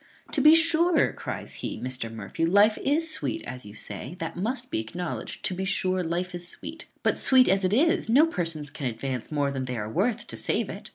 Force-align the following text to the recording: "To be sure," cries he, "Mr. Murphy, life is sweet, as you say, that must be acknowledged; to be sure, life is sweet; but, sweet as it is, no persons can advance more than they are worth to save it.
"To 0.31 0.41
be 0.41 0.55
sure," 0.55 1.13
cries 1.13 1.53
he, 1.61 1.79
"Mr. 1.79 2.11
Murphy, 2.11 2.43
life 2.43 2.79
is 2.81 3.11
sweet, 3.13 3.43
as 3.45 3.67
you 3.67 3.75
say, 3.75 4.15
that 4.17 4.35
must 4.35 4.71
be 4.71 4.79
acknowledged; 4.79 5.45
to 5.45 5.53
be 5.53 5.63
sure, 5.63 6.01
life 6.03 6.33
is 6.33 6.47
sweet; 6.47 6.87
but, 7.03 7.19
sweet 7.19 7.47
as 7.47 7.63
it 7.63 7.71
is, 7.71 8.09
no 8.09 8.25
persons 8.25 8.71
can 8.71 8.87
advance 8.87 9.31
more 9.31 9.51
than 9.51 9.65
they 9.65 9.77
are 9.77 9.87
worth 9.91 10.25
to 10.25 10.37
save 10.37 10.69
it. 10.71 10.89